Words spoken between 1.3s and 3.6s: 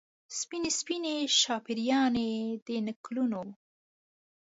شاپیريانې د نکلونو